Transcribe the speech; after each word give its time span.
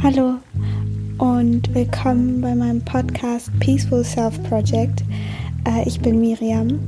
Hallo 0.00 0.34
und 1.18 1.74
willkommen 1.74 2.40
bei 2.40 2.54
meinem 2.54 2.80
Podcast 2.82 3.50
Peaceful 3.58 4.04
Self 4.04 4.40
Project. 4.44 5.02
Äh, 5.64 5.88
ich 5.88 5.98
bin 5.98 6.20
Miriam 6.20 6.78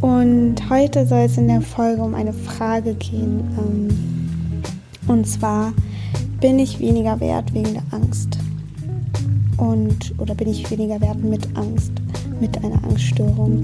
und 0.00 0.56
heute 0.70 1.06
soll 1.06 1.24
es 1.26 1.36
in 1.36 1.46
der 1.46 1.60
Folge 1.60 2.00
um 2.00 2.14
eine 2.14 2.32
Frage 2.32 2.94
gehen. 2.94 3.44
Ähm, 3.58 4.64
und 5.08 5.26
zwar, 5.26 5.74
bin 6.40 6.58
ich 6.58 6.80
weniger 6.80 7.20
wert 7.20 7.52
wegen 7.52 7.74
der 7.74 7.82
Angst? 7.90 8.38
Und, 9.58 10.14
oder 10.16 10.34
bin 10.34 10.48
ich 10.48 10.70
weniger 10.70 10.98
wert 11.02 11.22
mit 11.22 11.46
Angst, 11.54 11.92
mit 12.40 12.56
einer 12.64 12.82
Angststörung 12.82 13.62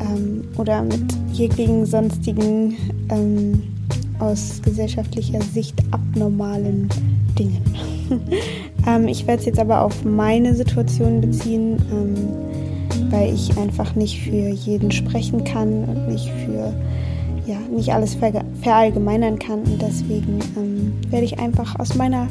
ähm, 0.00 0.44
oder 0.56 0.82
mit 0.82 1.14
jeglichen 1.34 1.84
sonstigen 1.84 2.74
ähm, 3.10 3.62
aus 4.18 4.62
gesellschaftlicher 4.64 5.42
Sicht 5.42 5.82
abnormalen 5.90 6.88
Dingen. 7.38 7.93
ähm, 8.86 9.08
ich 9.08 9.26
werde 9.26 9.40
es 9.40 9.46
jetzt 9.46 9.58
aber 9.58 9.82
auf 9.82 10.04
meine 10.04 10.54
Situation 10.54 11.20
beziehen, 11.20 11.76
ähm, 11.90 13.10
weil 13.10 13.32
ich 13.32 13.56
einfach 13.58 13.94
nicht 13.94 14.20
für 14.22 14.48
jeden 14.48 14.90
sprechen 14.90 15.44
kann 15.44 15.84
und 15.84 16.08
nicht 16.08 16.30
für 16.44 16.72
ja 17.46 17.58
nicht 17.70 17.92
alles 17.92 18.14
ver 18.14 18.32
verallgemeinern 18.62 19.38
kann. 19.38 19.60
Und 19.60 19.80
deswegen 19.80 20.40
ähm, 20.56 20.92
werde 21.10 21.24
ich 21.24 21.38
einfach 21.38 21.78
aus 21.78 21.94
meiner 21.94 22.28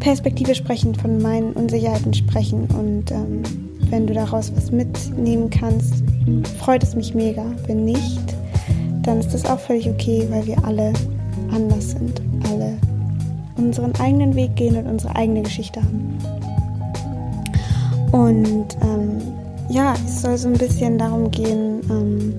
Perspektive 0.00 0.54
sprechen, 0.54 0.94
von 0.94 1.20
meinen 1.20 1.52
Unsicherheiten 1.52 2.14
sprechen. 2.14 2.66
Und 2.78 3.10
ähm, 3.10 3.42
wenn 3.90 4.06
du 4.06 4.14
daraus 4.14 4.52
was 4.54 4.70
mitnehmen 4.70 5.50
kannst, 5.50 6.02
freut 6.58 6.82
es 6.82 6.94
mich 6.94 7.14
mega. 7.14 7.44
Wenn 7.66 7.84
nicht, 7.84 8.22
dann 9.02 9.20
ist 9.20 9.32
das 9.34 9.44
auch 9.44 9.58
völlig 9.58 9.88
okay, 9.88 10.26
weil 10.30 10.46
wir 10.46 10.62
alle 10.64 10.92
anders 11.50 11.92
sind, 11.92 12.20
unseren 13.58 13.94
eigenen 13.96 14.34
Weg 14.34 14.56
gehen 14.56 14.76
und 14.76 14.86
unsere 14.86 15.14
eigene 15.16 15.42
Geschichte 15.42 15.82
haben. 15.82 16.18
Und 18.12 18.76
ähm, 18.80 19.20
ja, 19.68 19.94
es 20.06 20.22
soll 20.22 20.38
so 20.38 20.48
ein 20.48 20.54
bisschen 20.54 20.98
darum 20.98 21.30
gehen, 21.30 21.80
ähm, 21.90 22.34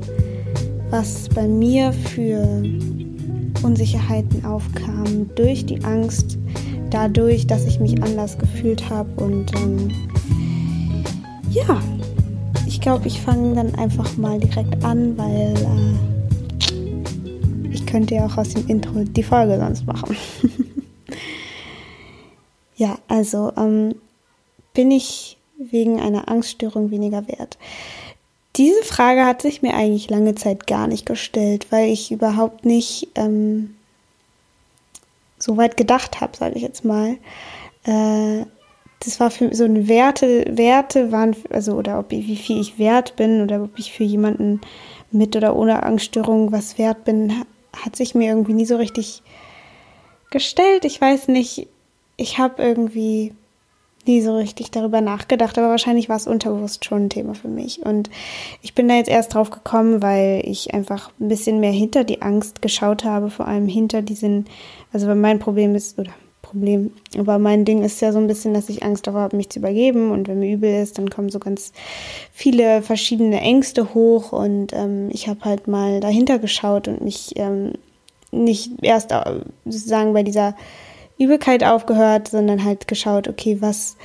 was 0.89 1.29
bei 1.29 1.47
mir 1.47 1.93
für 1.93 2.63
Unsicherheiten 3.61 4.43
aufkam 4.45 5.29
durch 5.35 5.65
die 5.65 5.83
Angst, 5.83 6.37
dadurch, 6.89 7.45
dass 7.45 7.65
ich 7.65 7.79
mich 7.79 8.01
anders 8.01 8.37
gefühlt 8.37 8.89
habe. 8.89 9.09
Und 9.23 9.53
ähm, 9.55 9.91
ja, 11.51 11.79
ich 12.65 12.81
glaube, 12.81 13.07
ich 13.07 13.21
fange 13.21 13.55
dann 13.55 13.75
einfach 13.75 14.17
mal 14.17 14.39
direkt 14.39 14.83
an, 14.83 15.15
weil 15.17 15.53
äh, 15.53 15.95
ich 17.71 17.85
könnte 17.85 18.15
ja 18.15 18.25
auch 18.25 18.37
aus 18.37 18.49
dem 18.49 18.65
Intro 18.67 19.03
die 19.03 19.23
Folge 19.23 19.59
sonst 19.59 19.85
machen. 19.85 20.15
Ja, 22.79 22.97
also 23.09 23.51
ähm, 23.57 23.93
bin 24.73 24.89
ich 24.89 25.37
wegen 25.57 25.99
einer 25.99 26.29
Angststörung 26.29 26.91
weniger 26.91 27.27
wert? 27.27 27.57
Diese 28.55 28.83
Frage 28.83 29.25
hat 29.25 29.41
sich 29.41 29.61
mir 29.61 29.73
eigentlich 29.73 30.09
lange 30.09 30.33
Zeit 30.35 30.65
gar 30.65 30.87
nicht 30.87 31.05
gestellt, 31.05 31.67
weil 31.71 31.89
ich 31.89 32.09
überhaupt 32.09 32.63
nicht 32.63 33.09
ähm, 33.15 33.75
so 35.37 35.57
weit 35.57 35.75
gedacht 35.75 36.21
habe, 36.21 36.37
sage 36.37 36.55
ich 36.55 36.61
jetzt 36.61 36.85
mal. 36.85 37.17
Äh, 37.83 38.45
das 39.01 39.19
war 39.19 39.29
für 39.29 39.53
so 39.53 39.65
eine 39.65 39.89
Werte, 39.89 40.45
Werte 40.49 41.11
waren, 41.11 41.35
also 41.49 41.73
oder 41.73 41.99
ob 41.99 42.11
wie 42.11 42.37
viel 42.37 42.61
ich 42.61 42.79
wert 42.79 43.17
bin 43.17 43.41
oder 43.41 43.61
ob 43.61 43.77
ich 43.77 43.91
für 43.91 44.05
jemanden 44.05 44.61
mit 45.11 45.35
oder 45.35 45.53
ohne 45.53 45.83
Angststörung 45.83 46.53
was 46.53 46.77
wert 46.77 47.03
bin, 47.03 47.43
hat 47.75 47.97
sich 47.97 48.15
mir 48.15 48.29
irgendwie 48.29 48.53
nie 48.53 48.65
so 48.65 48.77
richtig 48.77 49.21
gestellt. 50.29 50.85
Ich 50.85 51.01
weiß 51.01 51.27
nicht, 51.27 51.67
ich 52.19 52.37
habe 52.37 52.61
irgendwie 52.61 53.33
nie 54.05 54.21
so 54.21 54.35
richtig 54.35 54.71
darüber 54.71 55.01
nachgedacht, 55.01 55.57
aber 55.57 55.69
wahrscheinlich 55.69 56.09
war 56.09 56.15
es 56.15 56.27
unterbewusst 56.27 56.85
schon 56.85 57.05
ein 57.05 57.09
Thema 57.09 57.35
für 57.35 57.47
mich. 57.47 57.85
Und 57.85 58.09
ich 58.61 58.73
bin 58.73 58.87
da 58.87 58.95
jetzt 58.95 59.09
erst 59.09 59.33
drauf 59.33 59.51
gekommen, 59.51 60.01
weil 60.01 60.41
ich 60.45 60.73
einfach 60.73 61.11
ein 61.19 61.27
bisschen 61.27 61.59
mehr 61.59 61.71
hinter 61.71 62.03
die 62.03 62.21
Angst 62.21 62.61
geschaut 62.61 63.03
habe, 63.03 63.29
vor 63.29 63.47
allem 63.47 63.67
hinter 63.67 64.01
diesen, 64.01 64.45
also 64.91 65.13
mein 65.15 65.39
Problem 65.39 65.75
ist, 65.75 65.99
oder 65.99 66.11
Problem, 66.41 66.93
aber 67.15 67.37
mein 67.37 67.63
Ding 67.63 67.83
ist 67.83 68.01
ja 68.01 68.11
so 68.11 68.17
ein 68.17 68.25
bisschen, 68.25 68.55
dass 68.55 68.69
ich 68.69 68.81
Angst 68.81 69.05
davor 69.05 69.21
habe, 69.21 69.37
mich 69.37 69.49
zu 69.49 69.59
übergeben 69.59 70.09
und 70.09 70.27
wenn 70.27 70.39
mir 70.39 70.51
übel 70.51 70.81
ist, 70.81 70.97
dann 70.97 71.11
kommen 71.11 71.29
so 71.29 71.37
ganz 71.37 71.73
viele 72.33 72.81
verschiedene 72.81 73.39
Ängste 73.39 73.93
hoch 73.93 74.31
und 74.31 74.73
ähm, 74.73 75.09
ich 75.11 75.27
habe 75.27 75.41
halt 75.45 75.67
mal 75.67 75.99
dahinter 75.99 76.39
geschaut 76.39 76.87
und 76.87 77.01
mich 77.01 77.33
ähm, 77.35 77.73
nicht 78.31 78.71
erst 78.81 79.11
äh, 79.11 79.41
sozusagen 79.65 80.13
bei 80.13 80.23
dieser 80.23 80.55
Übelkeit 81.19 81.63
aufgehört, 81.63 82.29
sondern 82.29 82.63
halt 82.63 82.87
geschaut, 82.87 83.27
okay, 83.27 83.57
was, 83.59 83.97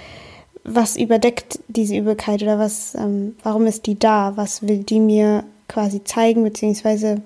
was 0.65 0.97
überdeckt 0.97 1.61
diese 1.69 1.97
Übelkeit 1.97 2.43
oder 2.43 2.59
was, 2.59 2.95
ähm, 2.97 3.37
warum 3.43 3.67
ist 3.67 3.87
die 3.87 3.99
da? 3.99 4.33
Was 4.37 4.67
will 4.67 4.79
die 4.79 5.01
mir 5.01 5.45
quasi 5.69 6.03
zeigen, 6.05 6.43
beziehungsweise 6.43 7.23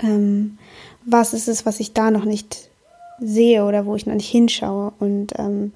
ähm, 0.00 0.58
was 1.04 1.32
ist 1.32 1.48
es, 1.48 1.64
was 1.64 1.80
ich 1.80 1.92
da 1.92 2.10
noch 2.10 2.24
nicht 2.24 2.68
sehe 3.20 3.64
oder 3.64 3.86
wo 3.86 3.94
ich 3.94 4.06
noch 4.06 4.14
nicht 4.14 4.30
hinschaue? 4.30 4.92
Und 4.98 5.32
ähm, 5.38 5.72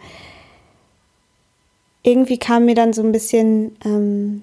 irgendwie 2.03 2.39
kam 2.39 2.65
mir 2.65 2.75
dann 2.75 2.93
so 2.93 3.03
ein 3.03 3.13
bisschen 3.13 3.77
ähm, 3.85 4.43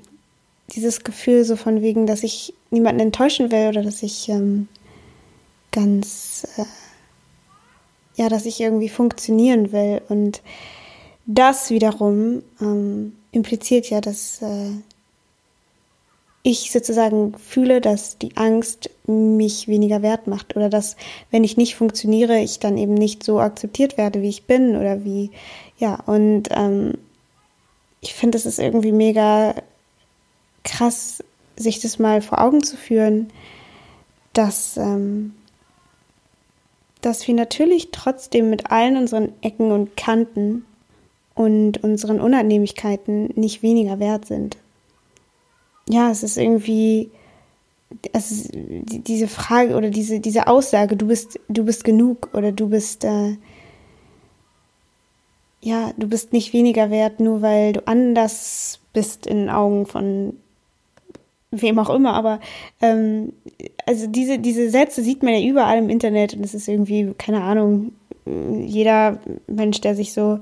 dieses 0.72 1.04
Gefühl 1.04 1.44
so 1.44 1.56
von 1.56 1.82
wegen, 1.82 2.08
dass 2.08 2.24
ich 2.24 2.54
niemanden 2.72 3.02
enttäuschen 3.02 3.52
will 3.52 3.68
oder 3.68 3.84
dass 3.84 4.04
ich 4.04 4.30
ähm, 4.30 4.68
ganz 5.72 6.48
äh, 6.58 6.64
ja, 8.20 8.30
dass 8.30 8.46
ich 8.46 8.60
irgendwie 8.60 8.90
funktionieren 8.90 9.72
will. 9.72 10.02
Und 10.10 10.42
das 11.26 11.70
wiederum 11.70 12.44
ähm, 12.62 13.14
impliziert 13.32 13.90
ja, 13.90 14.02
dass 14.02 14.42
äh, 14.42 14.72
ich 16.44 16.72
sozusagen 16.72 17.34
fühle, 17.38 17.80
dass 17.80 18.18
die 18.18 18.36
Angst 18.36 18.90
mich 19.08 19.68
weniger 19.70 20.02
wert 20.02 20.28
macht 20.28 20.56
oder 20.58 20.70
dass, 20.70 20.98
wenn 21.32 21.44
ich 21.44 21.56
nicht 21.56 21.76
funktioniere, 21.76 22.40
ich 22.40 22.60
dann 22.60 22.78
eben 22.78 22.94
nicht 22.94 23.24
so 23.24 23.40
akzeptiert 23.40 23.98
werde, 23.98 24.22
wie 24.22 24.30
ich 24.30 24.44
bin 24.44 24.76
oder 24.76 25.06
wie, 25.06 25.32
ja, 25.78 25.96
und 26.06 26.50
ähm, 26.52 26.96
ich 28.02 28.14
finde, 28.14 28.38
es 28.38 28.46
ist 28.46 28.60
irgendwie 28.60 28.92
mega 28.92 29.56
krass, 30.64 31.24
sich 31.56 31.80
das 31.80 32.00
mal 32.00 32.22
vor 32.22 32.42
Augen 32.42 32.64
zu 32.64 32.76
führen, 32.76 33.30
dass 34.34 34.78
ähm, 34.78 35.34
dass 37.02 37.28
wir 37.28 37.34
natürlich 37.34 37.90
trotzdem 37.92 38.50
mit 38.50 38.72
allen 38.72 38.98
unseren 38.98 39.34
Ecken 39.42 39.72
und 39.72 39.96
Kanten 39.96 40.66
und 41.36 41.84
unseren 41.84 42.20
Unannehmlichkeiten 42.20 43.28
nicht 43.36 43.64
weniger 43.64 44.00
wert 44.00 44.26
sind. 44.26 44.58
Ja, 45.88 46.12
es 46.12 46.22
ist 46.24 46.38
irgendwie, 46.38 47.10
es 48.14 48.32
ist 48.32 48.50
diese 48.54 49.28
Frage 49.28 49.76
oder 49.76 49.90
diese, 49.90 50.20
diese 50.20 50.48
Aussage, 50.48 50.98
du 50.98 51.08
bist, 51.08 51.40
du 51.48 51.64
bist 51.64 51.84
genug 51.84 52.30
oder 52.34 52.52
du 52.52 52.70
bist, 52.70 53.06
äh, 53.06 53.38
ja, 55.62 55.94
du 55.98 56.08
bist 56.08 56.34
nicht 56.34 56.54
weniger 56.54 56.90
wert, 56.90 57.20
nur 57.20 57.42
weil 57.42 57.74
du 57.74 57.88
anders 57.88 58.80
bist 58.94 59.26
in 59.26 59.38
den 59.38 59.50
Augen 59.50 59.86
von 59.86 60.38
wem 61.52 61.80
auch 61.80 61.90
immer, 61.90 62.14
aber 62.14 62.40
ähm, 62.82 63.34
also 63.86 64.08
diese, 64.08 64.40
diese 64.40 64.70
Sätze 64.70 65.02
sieht 65.02 65.24
man 65.24 65.34
ja 65.34 65.48
überall 65.48 65.80
im 65.80 65.90
Internet 65.90 66.36
und 66.36 66.44
es 66.44 66.54
ist 66.54 66.68
irgendwie, 66.68 67.14
keine 67.18 67.42
Ahnung, 67.42 67.92
jeder 68.26 69.20
Mensch, 69.48 69.82
der 69.82 69.96
sich 69.96 70.14
so 70.14 70.40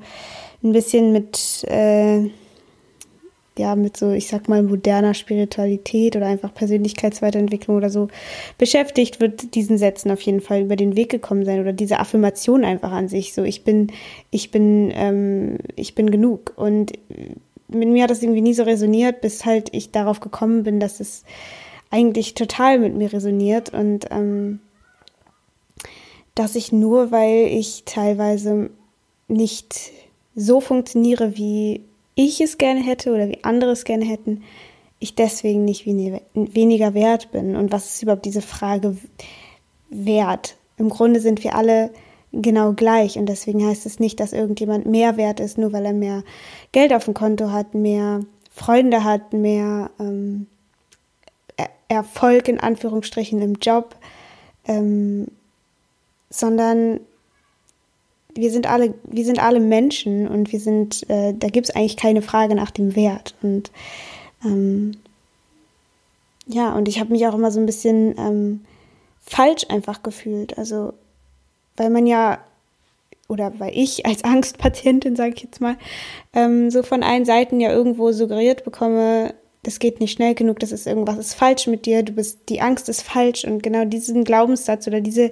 ein 0.64 0.72
bisschen 0.72 1.14
mit, 1.14 1.64
äh, 1.70 2.30
ja, 3.58 3.76
mit 3.76 3.98
so, 3.98 4.12
ich 4.12 4.28
sag 4.28 4.48
mal, 4.50 4.62
moderner 4.62 5.14
Spiritualität 5.14 6.16
oder 6.16 6.28
einfach 6.28 6.54
Persönlichkeitsweiterentwicklung 6.54 7.78
oder 7.78 7.90
so 7.90 8.08
beschäftigt, 8.58 9.20
wird 9.20 9.56
diesen 9.56 9.78
Sätzen 9.78 10.12
auf 10.12 10.22
jeden 10.22 10.42
Fall 10.42 10.62
über 10.62 10.76
den 10.76 10.96
Weg 10.96 11.10
gekommen 11.10 11.46
sein 11.46 11.60
oder 11.60 11.74
diese 11.74 12.00
Affirmation 12.00 12.66
einfach 12.66 12.92
an 12.92 13.08
sich. 13.08 13.34
So, 13.34 13.44
ich 13.44 13.64
bin, 13.64 13.92
ich 14.30 14.52
bin, 14.52 14.92
ähm, 14.94 15.58
ich 15.76 15.96
bin 15.96 16.12
genug. 16.12 16.54
Und 16.56 16.94
mit 17.68 17.90
mir 17.90 18.04
hat 18.04 18.10
das 18.10 18.24
irgendwie 18.24 18.42
nie 18.42 18.54
so 18.54 18.64
resoniert, 18.64 19.22
bis 19.22 19.46
halt 19.46 19.70
ich 19.74 19.92
darauf 19.92 20.20
gekommen 20.20 20.64
bin, 20.64 20.80
dass 20.80 21.00
es 21.00 21.24
eigentlich 21.90 22.34
total 22.34 22.80
mit 22.80 22.96
mir 22.96 23.12
resoniert 23.12 23.74
und 23.74 24.08
ähm, 24.12 24.60
dass 26.36 26.56
ich 26.56 26.72
nur, 26.72 27.12
weil 27.12 27.48
ich 27.48 27.84
teilweise 27.86 28.70
nicht 29.28 29.92
so 30.36 30.62
funktioniere, 30.62 31.36
wie 31.36 31.82
ich 32.16 32.42
es 32.42 32.58
gerne 32.58 32.82
hätte 32.82 33.14
oder 33.14 33.28
wie 33.28 33.44
andere 33.44 33.72
es 33.72 33.84
gerne 33.84 34.06
hätten, 34.06 34.44
ich 35.00 35.16
deswegen 35.16 35.66
nicht 35.66 35.86
weniger 35.86 36.94
wert 36.94 37.32
bin. 37.32 37.56
Und 37.56 37.72
was 37.72 37.96
ist 37.96 38.04
überhaupt 38.04 38.26
diese 38.26 38.42
Frage 38.42 38.98
wert? 39.90 40.58
Im 40.78 40.90
Grunde 40.90 41.20
sind 41.20 41.44
wir 41.44 41.56
alle 41.56 41.92
genau 42.42 42.74
gleich. 42.74 43.18
Und 43.18 43.28
deswegen 43.28 43.66
heißt 43.66 43.86
es 43.86 44.00
nicht, 44.00 44.20
dass 44.20 44.34
irgendjemand 44.34 44.86
mehr 44.86 45.18
wert 45.18 45.40
ist, 45.40 45.58
nur 45.58 45.74
weil 45.74 45.86
er 45.86 45.94
mehr 45.94 46.24
Geld 46.72 46.94
auf 46.94 47.06
dem 47.06 47.14
Konto 47.14 47.52
hat, 47.52 47.74
mehr 47.74 48.22
Freunde 48.52 49.04
hat, 49.04 49.34
mehr 49.34 49.92
ähm, 50.00 50.48
Erfolg 51.88 52.48
in 52.48 52.60
Anführungsstrichen 52.60 53.42
im 53.42 53.56
Job, 53.56 53.96
ähm, 54.68 55.28
sondern 56.30 57.00
wir 58.34 58.52
sind 58.52 58.68
alle, 58.68 58.94
wir 59.04 59.26
sind 59.26 59.42
alle 59.42 59.60
Menschen 59.60 60.28
und 60.28 60.52
wir 60.52 60.60
sind, 60.60 61.10
äh, 61.10 61.34
da 61.34 61.48
gibt 61.48 61.70
es 61.70 61.76
eigentlich 61.76 61.98
keine 61.98 62.22
Frage 62.22 62.56
nach 62.56 62.72
dem 62.72 62.96
Wert. 62.96 63.36
Und 63.42 63.72
ähm, 64.46 64.98
ja, 66.46 66.74
und 66.74 66.88
ich 66.88 67.00
habe 67.00 67.12
mich 67.12 67.26
auch 67.26 67.34
immer 67.34 67.52
so 67.52 67.60
ein 67.60 67.66
bisschen 67.66 68.16
ähm, 68.18 68.62
falsch 69.22 69.66
einfach 69.70 70.04
gefühlt. 70.04 70.58
Also, 70.58 70.94
weil 71.78 71.90
man 71.90 72.06
ja, 72.06 72.40
oder 73.28 73.54
weil 73.60 73.78
ich 73.78 74.06
als 74.06 74.24
Angstpatientin, 74.26 75.16
sage 75.16 75.34
ich 75.36 75.44
jetzt 75.44 75.62
mal, 75.62 75.78
ähm, 76.34 76.70
so 76.70 76.84
von 76.84 77.04
allen 77.04 77.26
Seiten 77.26 77.60
ja 77.60 77.72
irgendwo 77.72 78.12
suggeriert 78.12 78.66
bekomme, 78.66 79.34
das 79.64 79.80
geht 79.80 80.00
nicht 80.00 80.14
schnell 80.14 80.34
genug, 80.34 80.60
das 80.60 80.72
ist 80.72 80.88
irgendwas 80.88 81.18
ist 81.18 81.34
falsch 81.34 81.68
mit 81.68 81.86
dir, 81.86 82.04
du 82.04 82.14
bist, 82.14 82.40
die 82.50 82.62
Angst 82.62 82.90
ist 82.90 83.02
falsch 83.02 83.44
und 83.44 83.64
genau 83.64 83.86
diesen 83.86 84.24
Glaubenssatz 84.24 84.88
oder 84.88 85.02
diese, 85.02 85.32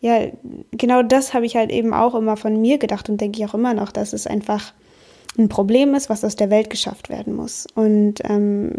ja, 0.00 0.26
genau 0.72 1.02
das 1.02 1.34
habe 1.34 1.46
ich 1.46 1.56
halt 1.56 1.70
eben 1.70 1.94
auch 1.94 2.14
immer 2.14 2.36
von 2.36 2.60
mir 2.60 2.78
gedacht 2.78 3.08
und 3.08 3.20
denke 3.20 3.38
ich 3.38 3.48
auch 3.48 3.54
immer 3.54 3.74
noch, 3.74 3.92
dass 3.92 4.12
es 4.12 4.26
einfach 4.26 4.72
ein 5.38 5.48
Problem 5.48 5.94
ist, 5.94 6.10
was 6.10 6.24
aus 6.24 6.36
der 6.36 6.50
Welt 6.50 6.70
geschafft 6.70 7.08
werden 7.08 7.34
muss. 7.36 7.66
Und 7.74 8.16
ähm, 8.24 8.72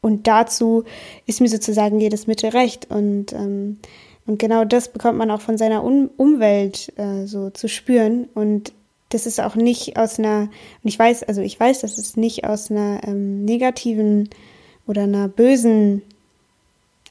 und 0.00 0.26
dazu 0.26 0.84
ist 1.26 1.40
mir 1.40 1.48
sozusagen 1.48 2.00
jedes 2.00 2.26
Mittel 2.26 2.50
recht. 2.50 2.90
Und, 2.90 3.32
ähm, 3.32 3.78
und 4.28 4.38
genau 4.38 4.66
das 4.66 4.92
bekommt 4.92 5.16
man 5.16 5.30
auch 5.30 5.40
von 5.40 5.56
seiner 5.56 5.82
um 5.82 6.10
Umwelt 6.18 6.92
äh, 6.98 7.24
so 7.24 7.48
zu 7.48 7.66
spüren. 7.66 8.28
Und 8.34 8.74
das 9.08 9.24
ist 9.24 9.40
auch 9.40 9.54
nicht 9.54 9.96
aus 9.96 10.18
einer, 10.18 10.50
und 10.82 10.88
ich 10.88 10.98
weiß, 10.98 11.22
also 11.22 11.40
ich 11.40 11.58
weiß, 11.58 11.80
dass 11.80 11.96
es 11.96 12.18
nicht 12.18 12.44
aus 12.44 12.70
einer 12.70 13.00
ähm, 13.04 13.46
negativen 13.46 14.28
oder 14.86 15.04
einer 15.04 15.28
bösen 15.28 16.02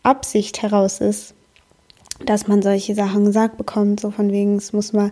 Absicht 0.03 0.61
heraus 0.61 1.01
ist, 1.01 1.33
dass 2.23 2.47
man 2.47 2.61
solche 2.61 2.93
Sachen 2.93 3.25
gesagt 3.25 3.57
bekommt, 3.57 3.99
so 3.99 4.11
von 4.11 4.31
wegen, 4.31 4.57
es 4.57 4.71
muss 4.71 4.93
man 4.93 5.11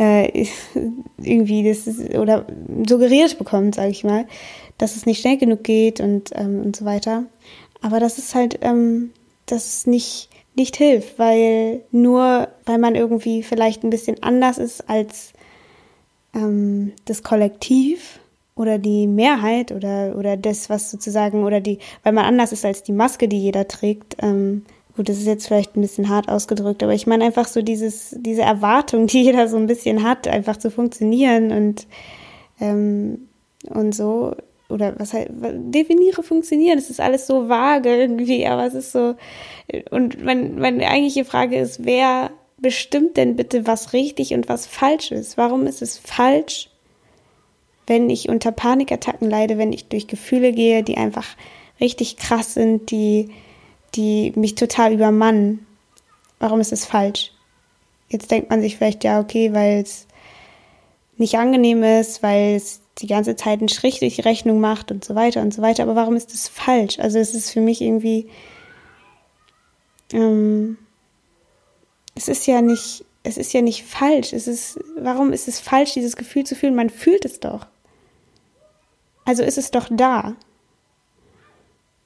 äh, 0.00 0.44
irgendwie 1.22 1.62
das 1.62 1.86
ist, 1.86 2.16
oder 2.16 2.46
suggeriert 2.84 3.38
bekommt, 3.38 3.76
sage 3.76 3.90
ich 3.90 4.02
mal, 4.02 4.26
dass 4.76 4.96
es 4.96 5.06
nicht 5.06 5.20
schnell 5.20 5.38
genug 5.38 5.62
geht 5.62 6.00
und, 6.00 6.30
ähm, 6.34 6.62
und 6.62 6.74
so 6.74 6.84
weiter. 6.84 7.26
Aber 7.80 8.00
das 8.00 8.18
ist 8.18 8.34
halt, 8.34 8.58
ähm, 8.62 9.12
das 9.46 9.68
ist 9.68 9.86
nicht, 9.86 10.30
nicht 10.58 10.76
hilft, 10.76 11.18
weil 11.18 11.82
nur, 11.90 12.48
weil 12.66 12.78
man 12.78 12.94
irgendwie 12.94 13.42
vielleicht 13.42 13.82
ein 13.84 13.90
bisschen 13.90 14.22
anders 14.22 14.58
ist 14.58 14.88
als 14.90 15.32
ähm, 16.34 16.92
das 17.06 17.22
Kollektiv 17.22 18.20
oder 18.54 18.78
die 18.78 19.06
Mehrheit 19.06 19.72
oder, 19.72 20.16
oder 20.16 20.36
das, 20.36 20.68
was 20.68 20.90
sozusagen, 20.90 21.44
oder 21.44 21.60
die, 21.60 21.78
weil 22.02 22.12
man 22.12 22.24
anders 22.24 22.52
ist 22.52 22.64
als 22.64 22.82
die 22.82 22.92
Maske, 22.92 23.28
die 23.28 23.40
jeder 23.40 23.68
trägt, 23.68 24.16
ähm, 24.20 24.64
gut, 24.96 25.08
das 25.08 25.18
ist 25.18 25.26
jetzt 25.26 25.46
vielleicht 25.46 25.76
ein 25.76 25.80
bisschen 25.80 26.08
hart 26.08 26.28
ausgedrückt, 26.28 26.82
aber 26.82 26.92
ich 26.92 27.06
meine 27.06 27.24
einfach 27.24 27.46
so 27.46 27.62
dieses, 27.62 28.16
diese 28.18 28.42
Erwartung, 28.42 29.06
die 29.06 29.22
jeder 29.22 29.48
so 29.48 29.56
ein 29.56 29.68
bisschen 29.68 30.02
hat, 30.02 30.26
einfach 30.26 30.56
zu 30.56 30.70
funktionieren 30.72 31.52
und, 31.52 31.86
ähm, 32.60 33.28
und 33.70 33.94
so, 33.94 34.34
oder 34.68 34.98
was 34.98 35.14
halt, 35.14 35.30
definiere 35.32 36.22
funktionieren, 36.22 36.78
es 36.78 36.90
ist 36.90 37.00
alles 37.00 37.26
so 37.26 37.48
vage 37.48 37.94
irgendwie, 37.94 38.46
aber 38.46 38.66
es 38.66 38.74
ist 38.74 38.92
so, 38.92 39.14
und 39.90 40.22
meine, 40.22 40.50
meine 40.50 40.88
eigentliche 40.88 41.24
Frage 41.24 41.58
ist, 41.58 41.84
wer 41.84 42.30
bestimmt 42.58 43.16
denn 43.16 43.36
bitte, 43.36 43.66
was 43.66 43.92
richtig 43.92 44.34
und 44.34 44.48
was 44.48 44.66
falsch 44.66 45.12
ist? 45.12 45.36
Warum 45.36 45.66
ist 45.66 45.80
es 45.80 45.96
falsch, 45.98 46.70
wenn 47.86 48.10
ich 48.10 48.28
unter 48.28 48.52
Panikattacken 48.52 49.30
leide, 49.30 49.58
wenn 49.58 49.72
ich 49.72 49.88
durch 49.88 50.06
Gefühle 50.06 50.52
gehe, 50.52 50.82
die 50.82 50.96
einfach 50.96 51.26
richtig 51.80 52.16
krass 52.16 52.54
sind, 52.54 52.90
die, 52.90 53.30
die 53.94 54.32
mich 54.36 54.54
total 54.56 54.92
übermannen? 54.92 55.66
Warum 56.40 56.60
ist 56.60 56.72
es 56.72 56.84
falsch? 56.84 57.32
Jetzt 58.08 58.30
denkt 58.30 58.50
man 58.50 58.60
sich 58.60 58.76
vielleicht, 58.76 59.04
ja, 59.04 59.20
okay, 59.20 59.52
weil 59.52 59.82
es 59.82 60.07
nicht 61.18 61.36
angenehm 61.36 61.82
ist, 61.82 62.22
weil 62.22 62.54
es 62.54 62.80
die 62.98 63.06
ganze 63.06 63.36
Zeit 63.36 63.60
einen 63.60 63.68
Strich 63.68 64.00
durch 64.00 64.16
die 64.16 64.22
Rechnung 64.22 64.60
macht 64.60 64.90
und 64.90 65.04
so 65.04 65.14
weiter 65.14 65.40
und 65.42 65.54
so 65.54 65.62
weiter. 65.62 65.82
Aber 65.82 65.96
warum 65.96 66.16
ist 66.16 66.32
das 66.32 66.48
falsch? 66.48 66.98
Also 66.98 67.18
es 67.18 67.34
ist 67.34 67.50
für 67.50 67.60
mich 67.60 67.80
irgendwie, 67.80 68.28
ähm, 70.12 70.78
es 72.14 72.28
ist 72.28 72.46
ja 72.46 72.60
nicht, 72.60 73.04
es 73.22 73.36
ist 73.36 73.52
ja 73.52 73.62
nicht 73.62 73.84
falsch. 73.84 74.32
Es 74.32 74.48
ist, 74.48 74.80
warum 74.96 75.32
ist 75.32 75.48
es 75.48 75.60
falsch, 75.60 75.92
dieses 75.94 76.16
Gefühl 76.16 76.44
zu 76.44 76.54
fühlen? 76.54 76.74
Man 76.74 76.90
fühlt 76.90 77.24
es 77.24 77.40
doch. 77.40 77.66
Also 79.24 79.42
ist 79.42 79.58
es 79.58 79.70
doch 79.70 79.88
da. 79.90 80.34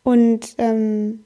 Und 0.03 0.55
ähm, 0.59 1.25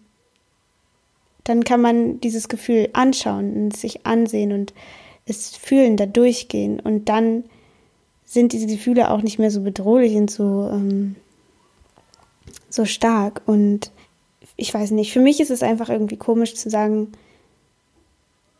dann 1.44 1.65
kann 1.65 1.81
man 1.81 2.21
dieses 2.21 2.49
Gefühl 2.49 2.91
anschauen 2.93 3.56
und 3.56 3.77
sich 3.77 4.05
ansehen 4.05 4.53
und 4.53 4.75
es 5.25 5.56
fühlen, 5.56 5.97
da 5.97 6.06
durchgehen 6.06 6.79
und 6.81 7.09
dann 7.09 7.44
sind 8.26 8.52
diese 8.52 8.67
Gefühle 8.67 9.11
auch 9.11 9.23
nicht 9.23 9.38
mehr 9.38 9.50
so 9.50 9.62
bedrohlich 9.62 10.14
und 10.17 10.31
so, 10.31 10.69
ähm, 10.70 11.14
so 12.69 12.84
stark. 12.84 13.40
Und 13.46 13.93
ich 14.56 14.75
weiß 14.75 14.90
nicht, 14.90 15.12
für 15.12 15.20
mich 15.20 15.40
ist 15.40 15.50
es 15.50 15.62
einfach 15.62 15.88
irgendwie 15.88 16.17
komisch 16.17 16.55
zu 16.55 16.69
sagen, 16.69 17.12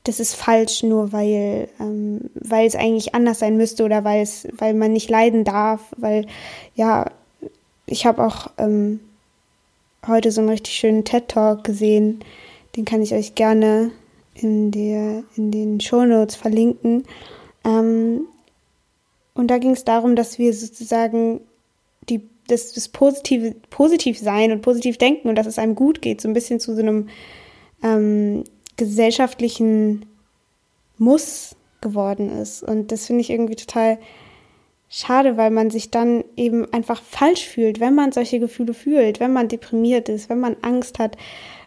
das 0.05 0.21
ist 0.21 0.35
falsch, 0.35 0.85
nur 0.85 1.13
weil, 1.13 1.69
ähm, 1.81 2.31
weil 2.35 2.67
es 2.67 2.77
eigentlich 2.77 3.15
anders 3.15 3.41
sein 3.41 3.57
müsste 3.57 3.85
oder 3.85 4.05
weil 4.05 4.23
es, 4.23 4.47
weil 4.57 4.73
man 4.73 4.93
nicht 4.93 5.11
leiden 5.11 5.43
darf, 5.43 5.81
weil, 5.97 6.27
ja, 6.77 7.11
ich 7.87 8.07
habe 8.07 8.25
auch 8.25 8.51
ähm, 8.59 9.01
heute 10.07 10.31
so 10.31 10.41
einen 10.41 10.51
richtig 10.51 10.75
schönen 10.75 11.05
TED-Talk 11.05 11.65
gesehen, 11.65 12.21
den 12.77 12.85
kann 12.85 13.03
ich 13.03 13.15
euch 13.15 13.35
gerne 13.35 13.91
in, 14.35 14.71
der, 14.71 15.25
in 15.37 15.51
den 15.51 15.81
Shownotes 15.81 16.37
verlinken. 16.37 17.05
Ähm, 17.65 18.27
und 19.37 19.49
da 19.49 19.59
ging 19.59 19.73
es 19.73 19.85
darum, 19.85 20.17
dass 20.17 20.39
wir 20.39 20.53
sozusagen 20.55 21.41
die, 22.09 22.23
das, 22.49 22.73
das 22.73 22.89
positive, 22.89 23.55
positiv 23.69 24.19
sein 24.19 24.51
und 24.51 24.63
positiv 24.63 24.97
denken 24.97 25.29
und 25.29 25.37
dass 25.37 25.47
es 25.47 25.59
einem 25.59 25.75
gut 25.75 26.01
geht, 26.01 26.21
so 26.21 26.29
ein 26.29 26.35
bisschen 26.35 26.59
zu 26.59 26.75
so 26.75 26.81
einem 26.81 27.09
ähm, 27.83 28.45
gesellschaftlichen 28.77 30.07
Muss 30.97 31.55
geworden 31.83 32.31
ist. 32.31 32.63
Und 32.63 32.93
das 32.93 33.07
finde 33.07 33.21
ich 33.21 33.31
irgendwie 33.31 33.57
total 33.57 33.99
schade, 34.89 35.37
weil 35.37 35.51
man 35.51 35.71
sich 35.71 35.91
dann 35.91 36.25
eben 36.37 36.73
einfach 36.73 37.03
falsch 37.03 37.47
fühlt, 37.47 37.79
wenn 37.79 37.95
man 37.95 38.13
solche 38.13 38.39
Gefühle 38.39 38.73
fühlt, 38.73 39.21
wenn 39.21 39.33
man 39.33 39.49
deprimiert 39.49 40.09
ist, 40.09 40.31
wenn 40.31 40.41
man 40.41 40.57
Angst 40.63 40.99
hat. 40.99 41.19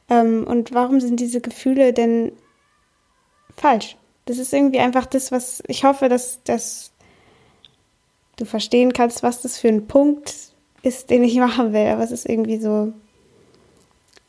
Ähm, 0.10 0.46
und 0.48 0.74
warum 0.74 1.00
sind 1.00 1.20
diese 1.20 1.42
Gefühle 1.42 1.94
denn 1.94 2.32
falsch? 3.56 3.96
Das 4.26 4.40
ist 4.40 4.54
irgendwie 4.54 4.80
einfach 4.80 5.06
das, 5.06 5.32
was 5.32 5.62
ich 5.68 5.84
hoffe, 5.84 6.10
dass, 6.10 6.42
dass 6.44 6.94
du 8.40 8.46
verstehen 8.46 8.94
kannst, 8.94 9.24
was 9.24 9.42
das 9.42 9.58
für 9.58 9.68
ein 9.68 9.88
Punkt 9.88 10.34
ist, 10.82 11.10
den 11.10 11.24
ich 11.24 11.36
machen 11.36 11.74
will. 11.74 11.88
Aber 11.88 12.04
es 12.04 12.12
ist 12.12 12.28
irgendwie 12.28 12.58
so, 12.58 12.94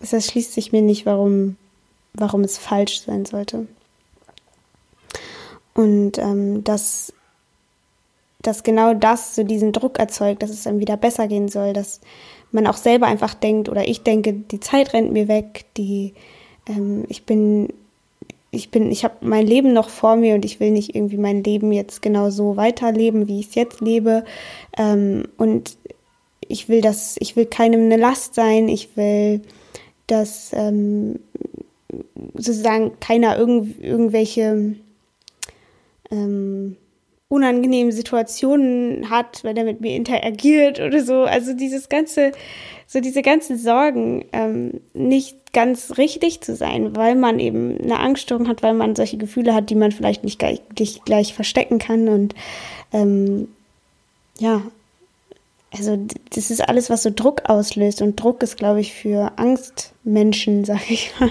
es 0.00 0.12
erschließt 0.12 0.52
sich 0.52 0.72
mir 0.72 0.82
nicht, 0.82 1.06
warum, 1.06 1.56
warum 2.14 2.42
es 2.42 2.58
falsch 2.58 3.02
sein 3.02 3.24
sollte. 3.24 3.66
Und 5.74 6.18
ähm, 6.18 6.64
dass, 6.64 7.12
dass 8.42 8.64
genau 8.64 8.94
das 8.94 9.36
so 9.36 9.44
diesen 9.44 9.72
Druck 9.72 9.98
erzeugt, 9.98 10.42
dass 10.42 10.50
es 10.50 10.66
einem 10.66 10.80
wieder 10.80 10.96
besser 10.96 11.28
gehen 11.28 11.48
soll, 11.48 11.72
dass 11.72 12.00
man 12.52 12.66
auch 12.66 12.76
selber 12.76 13.06
einfach 13.06 13.34
denkt 13.34 13.68
oder 13.68 13.86
ich 13.86 14.02
denke, 14.02 14.32
die 14.32 14.60
Zeit 14.60 14.92
rennt 14.92 15.12
mir 15.12 15.28
weg, 15.28 15.66
die 15.76 16.14
ähm, 16.66 17.04
ich 17.08 17.24
bin 17.24 17.72
ich 18.50 18.70
bin, 18.70 18.90
ich 18.90 19.04
habe 19.04 19.16
mein 19.20 19.46
Leben 19.46 19.72
noch 19.72 19.88
vor 19.88 20.16
mir 20.16 20.34
und 20.34 20.44
ich 20.44 20.58
will 20.58 20.70
nicht 20.70 20.94
irgendwie 20.94 21.16
mein 21.16 21.44
Leben 21.44 21.72
jetzt 21.72 22.02
genau 22.02 22.30
so 22.30 22.56
weiterleben, 22.56 23.28
wie 23.28 23.40
ich 23.40 23.48
es 23.48 23.54
jetzt 23.54 23.80
lebe. 23.80 24.24
Ähm, 24.76 25.28
und 25.36 25.76
ich 26.48 26.68
will 26.68 26.80
das, 26.80 27.16
ich 27.20 27.36
will 27.36 27.46
keinem 27.46 27.82
eine 27.82 27.96
Last 27.96 28.34
sein, 28.34 28.68
ich 28.68 28.96
will, 28.96 29.42
dass 30.08 30.50
ähm, 30.52 31.20
sozusagen 32.34 32.98
keiner 32.98 33.38
irgend, 33.38 33.80
irgendwelche 33.82 34.74
ähm, 36.10 36.76
unangenehmen 37.30 37.92
Situationen 37.92 39.08
hat, 39.08 39.44
wenn 39.44 39.56
er 39.56 39.62
mit 39.62 39.80
mir 39.80 39.94
interagiert 39.94 40.80
oder 40.80 41.02
so. 41.04 41.22
Also 41.22 41.54
dieses 41.54 41.88
ganze, 41.88 42.32
so 42.88 43.00
diese 43.00 43.22
ganzen 43.22 43.56
Sorgen, 43.56 44.24
ähm, 44.32 44.80
nicht 44.94 45.52
ganz 45.52 45.96
richtig 45.96 46.40
zu 46.40 46.56
sein, 46.56 46.96
weil 46.96 47.14
man 47.14 47.38
eben 47.38 47.78
eine 47.80 48.00
Angststörung 48.00 48.48
hat, 48.48 48.64
weil 48.64 48.74
man 48.74 48.96
solche 48.96 49.16
Gefühle 49.16 49.54
hat, 49.54 49.70
die 49.70 49.76
man 49.76 49.92
vielleicht 49.92 50.24
nicht 50.24 50.40
gleich, 50.40 50.60
nicht 50.76 51.04
gleich 51.04 51.32
verstecken 51.32 51.78
kann. 51.78 52.08
Und 52.08 52.34
ähm, 52.92 53.46
ja, 54.40 54.62
also 55.72 56.04
das 56.34 56.50
ist 56.50 56.68
alles, 56.68 56.90
was 56.90 57.04
so 57.04 57.12
Druck 57.14 57.48
auslöst. 57.48 58.02
Und 58.02 58.20
Druck 58.20 58.42
ist, 58.42 58.56
glaube 58.56 58.80
ich, 58.80 58.92
für 58.92 59.38
Angstmenschen, 59.38 60.64
sag 60.64 60.90
ich 60.90 61.12
mal, 61.20 61.30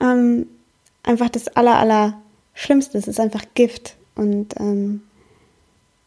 ähm, 0.00 0.46
einfach 1.02 1.28
das 1.28 1.48
aller, 1.48 1.78
aller 1.78 2.22
Schlimmste. 2.54 2.96
Es 2.96 3.06
ist 3.06 3.20
einfach 3.20 3.44
Gift. 3.54 3.96
Und 4.14 4.54
ähm, 4.60 5.02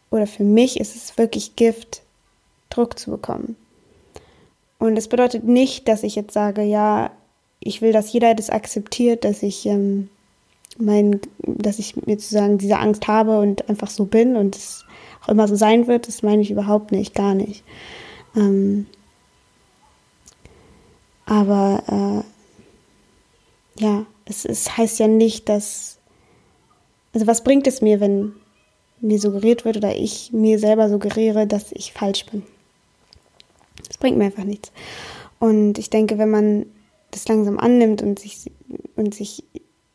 oder 0.10 0.28
für 0.28 0.44
mich 0.44 0.80
ist 0.80 0.96
es 0.96 1.18
wirklich 1.18 1.56
Gift, 1.56 2.02
Druck 2.70 2.98
zu 2.98 3.12
bekommen. 3.12 3.56
Und 4.80 4.96
das 4.96 5.08
bedeutet 5.08 5.44
nicht, 5.44 5.88
dass 5.88 6.04
ich 6.04 6.16
jetzt 6.16 6.34
sage, 6.34 6.62
ja, 6.64 7.12
ich 7.60 7.82
will, 7.82 7.92
dass 7.92 8.14
jeder 8.14 8.36
das 8.36 8.50
akzeptiert, 8.50 9.26
dass 9.26 9.44
ich 9.44 9.66
ähm, 9.66 10.10
mein, 10.78 11.20
dass 11.40 11.80
ich 11.80 11.96
mir 11.96 12.20
sozusagen 12.20 12.58
diese 12.58 12.78
Angst 12.78 13.08
habe 13.08 13.40
und 13.40 13.68
einfach 13.70 13.90
so 13.90 14.06
bin 14.06 14.36
und 14.36 14.56
es 14.56 14.86
auch 15.24 15.30
immer 15.30 15.48
so 15.48 15.56
sein 15.56 15.88
wird, 15.88 16.08
das 16.08 16.24
meine 16.24 16.42
ich 16.42 16.52
überhaupt 16.52 16.92
nicht, 16.92 17.16
gar 17.16 17.34
nicht. 17.34 17.64
Ähm, 18.36 18.86
aber 21.26 22.24
äh, 23.78 23.84
ja, 23.84 24.06
es, 24.26 24.46
es 24.46 24.78
heißt 24.78 25.00
ja 25.00 25.08
nicht, 25.08 25.50
dass. 25.50 25.97
Also 27.18 27.26
was 27.26 27.44
bringt 27.44 27.66
es 27.66 27.82
mir, 27.82 28.00
wenn 28.00 28.34
mir 29.02 29.18
suggeriert 29.18 29.66
wird 29.66 29.78
oder 29.78 29.96
ich 29.96 30.32
mir 30.34 30.60
selber 30.60 30.88
suggeriere, 30.88 31.48
dass 31.48 31.72
ich 31.72 31.92
falsch 31.92 32.28
bin? 32.28 32.44
Das 33.88 33.98
bringt 33.98 34.20
mir 34.20 34.26
einfach 34.26 34.44
nichts. 34.44 34.72
Und 35.40 35.80
ich 35.80 35.90
denke, 35.90 36.20
wenn 36.20 36.30
man 36.30 36.68
das 37.10 37.28
langsam 37.28 37.58
annimmt 37.58 38.04
und 38.04 38.20
sich, 38.20 38.52
und 38.96 39.16
sich 39.16 39.44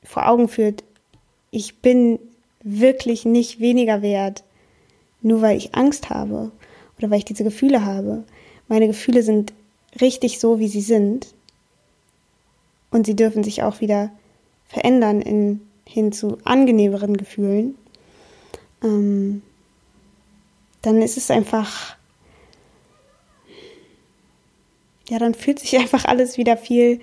vor 0.03 0.29
Augen 0.29 0.49
führt, 0.49 0.83
ich 1.53 1.77
bin 1.77 2.19
wirklich 2.65 3.25
nicht 3.25 3.61
weniger 3.61 4.03
wert, 4.03 4.43
nur 5.21 5.43
weil 5.43 5.57
ich 5.57 5.77
Angst 5.77 6.11
habe 6.11 6.51
oder 6.99 7.09
weil 7.09 7.19
ich 7.19 7.25
diese 7.25 7.45
Gefühle 7.45 7.85
habe. 7.85 8.25
Meine 8.67 8.89
Gefühle 8.89 9.23
sind 9.23 9.53
richtig 10.01 10.41
so, 10.41 10.59
wie 10.59 10.67
sie 10.67 10.81
sind. 10.81 11.29
Und 12.91 13.07
sie 13.07 13.15
dürfen 13.15 13.45
sich 13.45 13.63
auch 13.63 13.81
wieder 13.81 14.11
verändern 14.67 15.23
in, 15.23 15.61
hin 15.85 16.13
zu 16.13 16.39
angenehmeren 16.45 17.17
Gefühlen. 17.17 17.77
Ähm, 18.83 19.43
dann 20.83 21.01
ist 21.01 21.17
es 21.17 21.31
einfach, 21.31 21.97
ja, 25.09 25.19
dann 25.19 25.35
fühlt 25.35 25.59
sich 25.59 25.77
einfach 25.79 26.05
alles 26.05 26.39
wieder 26.39 26.57
viel 26.57 27.01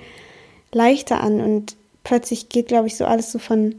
leichter 0.71 1.21
an 1.21 1.41
und 1.41 1.75
plötzlich 2.03 2.50
geht, 2.50 2.67
glaube 2.67 2.88
ich, 2.88 2.98
so 2.98 3.05
alles 3.05 3.31
so 3.31 3.39
von, 3.39 3.75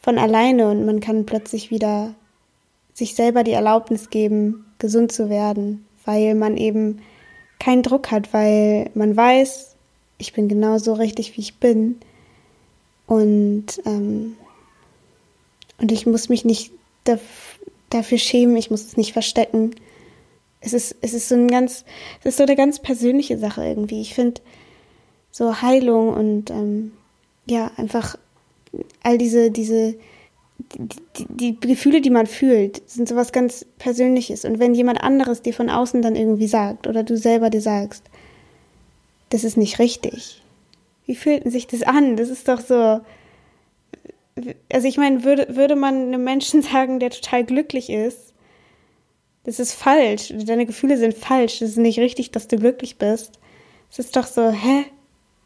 von 0.00 0.18
alleine 0.18 0.68
und 0.70 0.84
man 0.84 1.00
kann 1.00 1.26
plötzlich 1.26 1.70
wieder 1.70 2.14
sich 2.92 3.14
selber 3.14 3.42
die 3.42 3.52
Erlaubnis 3.52 4.10
geben, 4.10 4.66
gesund 4.78 5.10
zu 5.12 5.28
werden, 5.28 5.84
weil 6.04 6.34
man 6.34 6.56
eben 6.56 7.00
keinen 7.58 7.82
Druck 7.82 8.10
hat, 8.10 8.32
weil 8.32 8.90
man 8.94 9.16
weiß, 9.16 9.74
ich 10.18 10.32
bin 10.32 10.48
genauso 10.48 10.92
richtig, 10.92 11.36
wie 11.36 11.40
ich 11.40 11.56
bin. 11.56 11.98
Und, 13.06 13.66
ähm, 13.84 14.36
und 15.78 15.92
ich 15.92 16.06
muss 16.06 16.28
mich 16.28 16.44
nicht 16.44 16.72
dafür 17.90 18.18
schämen, 18.18 18.56
ich 18.56 18.70
muss 18.70 18.84
es 18.84 18.96
nicht 18.96 19.12
verstecken. 19.12 19.74
Es 20.60 20.72
ist, 20.72 20.96
es 21.02 21.12
ist 21.12 21.28
so 21.28 21.34
ein 21.34 21.48
ganz, 21.48 21.84
es 22.20 22.26
ist 22.26 22.36
so 22.38 22.44
eine 22.44 22.56
ganz 22.56 22.80
persönliche 22.80 23.38
Sache 23.38 23.64
irgendwie. 23.64 24.00
Ich 24.00 24.14
finde 24.14 24.40
so 25.30 25.60
Heilung 25.60 26.14
und 26.14 26.50
ähm, 26.50 26.92
ja, 27.46 27.70
einfach 27.76 28.16
all 29.02 29.18
diese, 29.18 29.50
diese, 29.50 29.94
die, 30.74 31.56
die, 31.56 31.60
Gefühle, 31.60 32.00
die 32.00 32.10
man 32.10 32.26
fühlt, 32.26 32.88
sind 32.88 33.08
sowas 33.08 33.32
ganz 33.32 33.66
Persönliches. 33.78 34.44
Und 34.44 34.58
wenn 34.58 34.74
jemand 34.74 35.02
anderes 35.02 35.42
dir 35.42 35.52
von 35.52 35.70
außen 35.70 36.02
dann 36.02 36.16
irgendwie 36.16 36.46
sagt 36.46 36.86
oder 36.86 37.02
du 37.02 37.16
selber 37.16 37.50
dir 37.50 37.60
sagst, 37.60 38.04
das 39.30 39.44
ist 39.44 39.56
nicht 39.56 39.78
richtig, 39.78 40.42
wie 41.06 41.14
fühlt 41.14 41.50
sich 41.50 41.66
das 41.66 41.82
an? 41.82 42.16
Das 42.16 42.28
ist 42.28 42.48
doch 42.48 42.60
so. 42.60 43.00
Also 44.72 44.88
ich 44.88 44.96
meine, 44.96 45.24
würde, 45.24 45.54
würde 45.54 45.76
man 45.76 45.94
einem 45.94 46.24
Menschen 46.24 46.62
sagen, 46.72 47.00
der 47.00 47.10
total 47.10 47.44
glücklich 47.44 47.90
ist, 47.90 48.34
das 49.44 49.60
ist 49.60 49.74
falsch, 49.74 50.32
deine 50.34 50.64
Gefühle 50.64 50.96
sind 50.96 51.14
falsch, 51.14 51.58
das 51.58 51.70
ist 51.70 51.76
nicht 51.76 51.98
richtig, 51.98 52.30
dass 52.30 52.48
du 52.48 52.56
glücklich 52.56 52.96
bist. 52.96 53.38
Es 53.90 53.98
ist 53.98 54.16
doch 54.16 54.26
so, 54.26 54.50
hä? 54.50 54.86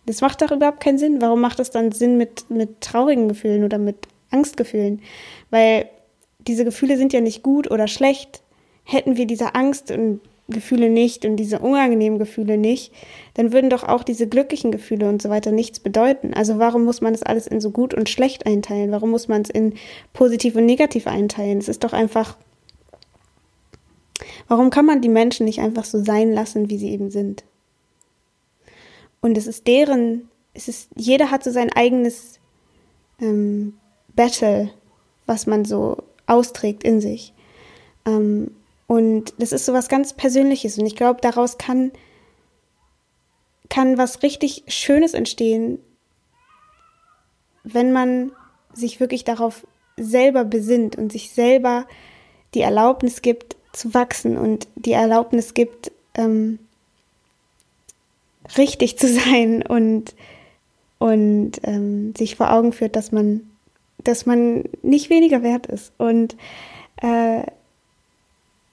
Das 0.06 0.20
macht 0.22 0.40
doch 0.40 0.52
überhaupt 0.52 0.80
keinen 0.80 0.98
Sinn. 0.98 1.20
Warum 1.20 1.40
macht 1.40 1.60
es 1.60 1.70
dann 1.70 1.92
Sinn 1.92 2.16
mit, 2.16 2.48
mit 2.48 2.80
traurigen 2.80 3.28
Gefühlen 3.28 3.64
oder 3.64 3.76
mit 3.76 4.08
Angstgefühlen? 4.30 5.02
Weil 5.50 5.90
diese 6.38 6.64
Gefühle 6.64 6.96
sind 6.96 7.12
ja 7.12 7.20
nicht 7.20 7.42
gut 7.42 7.70
oder 7.70 7.88
schlecht. 7.88 8.40
Hätten 8.84 9.16
wir 9.18 9.26
diese 9.26 9.54
Angst 9.54 9.90
und 9.90 10.20
Gefühle 10.48 10.88
nicht 10.88 11.26
und 11.26 11.36
diese 11.36 11.58
unangenehmen 11.58 12.18
Gefühle 12.18 12.56
nicht, 12.56 12.92
dann 13.34 13.52
würden 13.52 13.68
doch 13.68 13.84
auch 13.84 14.02
diese 14.02 14.26
glücklichen 14.26 14.72
Gefühle 14.72 15.08
und 15.08 15.20
so 15.20 15.28
weiter 15.28 15.52
nichts 15.52 15.78
bedeuten. 15.78 16.32
Also 16.32 16.58
warum 16.58 16.84
muss 16.84 17.02
man 17.02 17.12
das 17.12 17.22
alles 17.22 17.46
in 17.46 17.60
so 17.60 17.70
gut 17.70 17.92
und 17.92 18.08
schlecht 18.08 18.46
einteilen? 18.46 18.90
Warum 18.90 19.10
muss 19.10 19.28
man 19.28 19.42
es 19.42 19.50
in 19.50 19.74
positiv 20.14 20.56
und 20.56 20.64
negativ 20.64 21.06
einteilen? 21.06 21.58
Es 21.58 21.68
ist 21.68 21.84
doch 21.84 21.92
einfach. 21.92 22.36
Warum 24.48 24.70
kann 24.70 24.86
man 24.86 25.02
die 25.02 25.10
Menschen 25.10 25.44
nicht 25.44 25.60
einfach 25.60 25.84
so 25.84 26.02
sein 26.02 26.32
lassen, 26.32 26.70
wie 26.70 26.78
sie 26.78 26.90
eben 26.90 27.10
sind? 27.10 27.44
Und 29.20 29.36
es 29.36 29.46
ist 29.46 29.66
deren, 29.66 30.28
es 30.54 30.68
ist, 30.68 30.90
jeder 30.96 31.30
hat 31.30 31.44
so 31.44 31.50
sein 31.50 31.70
eigenes 31.72 32.38
ähm, 33.20 33.74
Battle, 34.16 34.70
was 35.26 35.46
man 35.46 35.66
so 35.66 35.98
austrägt 36.26 36.84
in 36.84 37.02
sich. 37.02 37.34
Ähm, 38.06 38.52
und 38.88 39.34
das 39.38 39.52
ist 39.52 39.66
so 39.66 39.74
was 39.74 39.88
ganz 39.88 40.14
Persönliches. 40.14 40.78
Und 40.78 40.86
ich 40.86 40.96
glaube, 40.96 41.20
daraus 41.20 41.58
kann, 41.58 41.92
kann 43.68 43.98
was 43.98 44.22
richtig 44.22 44.64
Schönes 44.66 45.12
entstehen, 45.12 45.78
wenn 47.64 47.92
man 47.92 48.32
sich 48.72 48.98
wirklich 48.98 49.24
darauf 49.24 49.66
selber 49.98 50.44
besinnt 50.44 50.96
und 50.96 51.12
sich 51.12 51.30
selber 51.30 51.86
die 52.54 52.62
Erlaubnis 52.62 53.20
gibt, 53.20 53.56
zu 53.74 53.92
wachsen 53.92 54.38
und 54.38 54.66
die 54.74 54.92
Erlaubnis 54.92 55.52
gibt, 55.52 55.92
ähm, 56.14 56.58
richtig 58.56 58.98
zu 58.98 59.06
sein 59.06 59.62
und, 59.62 60.14
und 60.96 61.60
ähm, 61.64 62.14
sich 62.16 62.36
vor 62.36 62.50
Augen 62.50 62.72
führt, 62.72 62.96
dass 62.96 63.12
man, 63.12 63.50
dass 64.02 64.24
man 64.24 64.64
nicht 64.80 65.10
weniger 65.10 65.42
wert 65.42 65.66
ist. 65.66 65.92
Und 65.98 66.38
äh, 67.02 67.42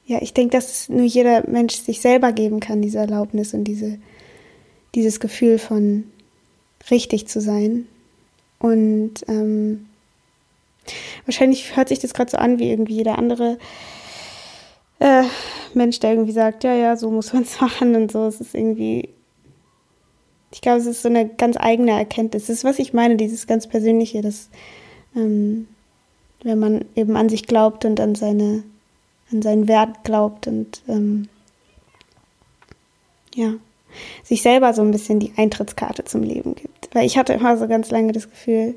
ja, 0.05 0.21
ich 0.21 0.33
denke, 0.33 0.57
dass 0.57 0.89
nur 0.89 1.05
jeder 1.05 1.47
Mensch 1.49 1.75
sich 1.75 2.01
selber 2.01 2.31
geben 2.31 2.59
kann, 2.59 2.81
diese 2.81 2.99
Erlaubnis 2.99 3.53
und 3.53 3.63
diese, 3.63 3.97
dieses 4.93 5.19
Gefühl 5.19 5.57
von 5.57 6.05
richtig 6.91 7.27
zu 7.27 7.41
sein. 7.41 7.87
Und 8.59 9.13
ähm, 9.27 9.87
wahrscheinlich 11.25 11.75
hört 11.75 11.89
sich 11.89 11.99
das 11.99 12.13
gerade 12.13 12.31
so 12.31 12.37
an 12.37 12.59
wie 12.59 12.69
irgendwie 12.69 12.95
jeder 12.95 13.17
andere 13.17 13.57
äh, 14.99 15.23
Mensch, 15.73 15.99
der 15.99 16.11
irgendwie 16.11 16.31
sagt, 16.31 16.63
ja, 16.63 16.75
ja, 16.75 16.95
so 16.95 17.09
muss 17.09 17.33
man 17.33 17.43
es 17.43 17.59
machen 17.59 17.95
und 17.95 18.11
so. 18.11 18.25
Es 18.25 18.39
ist 18.39 18.53
irgendwie 18.53 19.09
ich 20.55 20.61
glaube, 20.61 20.79
es 20.79 20.85
ist 20.85 21.01
so 21.01 21.09
eine 21.09 21.27
ganz 21.27 21.57
eigene 21.59 21.91
Erkenntnis. 21.91 22.43
Das 22.43 22.57
ist, 22.57 22.63
was 22.63 22.79
ich 22.79 22.93
meine, 22.93 23.17
dieses 23.17 23.45
ganz 23.45 23.67
Persönliche, 23.67 24.21
dass 24.21 24.49
ähm, 25.13 25.67
wenn 26.43 26.59
man 26.59 26.85
eben 26.95 27.17
an 27.17 27.27
sich 27.27 27.45
glaubt 27.45 27.83
und 27.83 27.99
an 27.99 28.15
seine, 28.15 28.63
an 29.31 29.41
seinen 29.41 29.67
Wert 29.67 30.03
glaubt 30.03 30.47
und 30.47 30.81
ähm, 30.87 31.27
ja, 33.33 33.53
sich 34.23 34.41
selber 34.41 34.73
so 34.73 34.81
ein 34.81 34.91
bisschen 34.91 35.19
die 35.19 35.33
Eintrittskarte 35.37 36.03
zum 36.03 36.23
Leben 36.23 36.55
gibt. 36.55 36.89
Weil 36.93 37.05
ich 37.05 37.17
hatte 37.17 37.33
immer 37.33 37.57
so 37.57 37.67
ganz 37.67 37.91
lange 37.91 38.11
das 38.11 38.29
Gefühl 38.29 38.75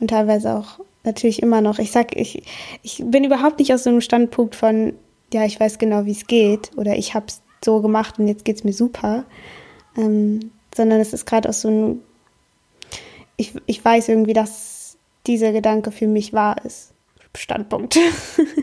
und 0.00 0.08
teilweise 0.08 0.56
auch 0.56 0.80
natürlich 1.04 1.42
immer 1.42 1.60
noch, 1.60 1.78
ich 1.78 1.90
sag, 1.90 2.16
ich, 2.16 2.42
ich 2.82 3.02
bin 3.04 3.24
überhaupt 3.24 3.58
nicht 3.58 3.72
aus 3.72 3.84
so 3.84 3.90
einem 3.90 4.00
Standpunkt 4.00 4.54
von, 4.54 4.94
ja, 5.32 5.44
ich 5.44 5.58
weiß 5.58 5.78
genau, 5.78 6.04
wie 6.04 6.12
es 6.12 6.26
geht 6.26 6.70
oder 6.76 6.96
ich 6.96 7.14
habe 7.14 7.26
es 7.28 7.42
so 7.64 7.80
gemacht 7.80 8.18
und 8.18 8.28
jetzt 8.28 8.44
geht 8.44 8.56
es 8.56 8.64
mir 8.64 8.72
super. 8.72 9.24
Ähm, 9.96 10.50
sondern 10.74 11.00
es 11.00 11.12
ist 11.12 11.26
gerade 11.26 11.48
aus 11.48 11.62
so 11.62 11.68
einem, 11.68 12.02
ich, 13.36 13.54
ich 13.66 13.84
weiß 13.84 14.08
irgendwie, 14.08 14.32
dass 14.34 14.96
dieser 15.26 15.52
Gedanke 15.52 15.90
für 15.90 16.06
mich 16.06 16.32
wahr 16.32 16.64
ist. 16.64 16.92
Standpunkt. 17.36 17.98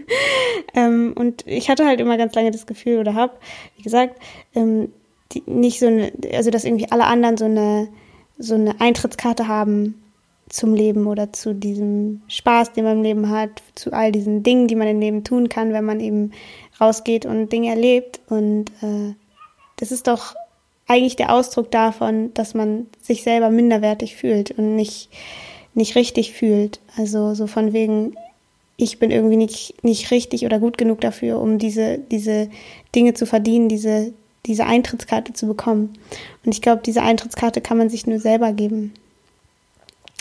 ähm, 0.74 1.14
und 1.16 1.46
ich 1.48 1.70
hatte 1.70 1.86
halt 1.86 2.02
immer 2.02 2.18
ganz 2.18 2.36
lange 2.36 2.52
das 2.52 2.66
Gefühl 2.68 3.00
oder 3.00 3.14
habe, 3.14 3.34
wie 3.78 3.84
gesagt, 3.84 4.20
ähm, 4.56 4.92
die, 5.32 5.44
nicht 5.46 5.80
so 5.80 5.88
eine, 5.88 6.12
also 6.34 6.50
dass 6.50 6.66
irgendwie 6.66 6.92
alle 6.92 7.06
anderen 7.06 7.38
so 7.38 7.46
eine, 7.46 7.88
so 8.38 8.56
eine 8.56 8.80
Eintrittskarte 8.80 9.48
haben 9.48 10.02
zum 10.50 10.74
Leben 10.74 11.08
oder 11.08 11.34
zu 11.34 11.54
diesem 11.54 12.22
Spaß, 12.28 12.74
den 12.74 12.86
man 12.86 12.98
im 12.98 13.04
Leben 13.04 13.30
hat, 13.30 13.62
zu 13.76 13.92
all 13.92 14.12
diesen 14.12 14.44
Dingen, 14.44 14.68
die 14.68 14.76
man 14.76 14.88
im 14.88 15.00
Leben 15.00 15.24
tun 15.24 15.50
kann, 15.50 15.74
wenn 15.74 15.84
man 15.84 16.00
eben 16.00 16.32
rausgeht 16.80 17.26
und 17.26 17.52
Dinge 17.52 17.70
erlebt. 17.70 18.22
Und 18.30 18.70
äh, 18.82 19.14
das 19.78 19.92
ist 19.92 20.08
doch 20.08 20.36
eigentlich 20.88 21.18
der 21.18 21.34
Ausdruck 21.34 21.70
davon, 21.72 22.34
dass 22.34 22.54
man 22.54 22.88
sich 23.02 23.24
selber 23.24 23.50
minderwertig 23.50 24.16
fühlt 24.16 24.52
und 24.52 24.76
nicht, 24.76 25.10
nicht 25.74 25.96
richtig 25.96 26.34
fühlt. 26.34 26.80
Also 26.96 27.34
so 27.34 27.48
von 27.48 27.74
wegen, 27.74 28.16
ich 28.78 29.00
bin 29.00 29.12
irgendwie 29.12 29.38
nicht, 29.38 29.84
nicht 29.84 30.12
richtig 30.12 30.46
oder 30.46 30.60
gut 30.60 30.78
genug 30.78 31.02
dafür, 31.02 31.42
um 31.42 31.58
diese, 31.58 31.98
diese 31.98 32.50
Dinge 32.96 33.14
zu 33.14 33.26
verdienen, 33.26 33.70
diese, 33.70 34.14
diese 34.46 34.66
Eintrittskarte 34.66 35.34
zu 35.34 35.48
bekommen. 35.48 35.98
Und 36.46 36.54
ich 36.54 36.62
glaube, 36.62 36.82
diese 36.86 37.02
Eintrittskarte 37.02 37.60
kann 37.62 37.78
man 37.78 37.90
sich 37.90 38.08
nur 38.08 38.20
selber 38.20 38.54
geben. 38.54 38.94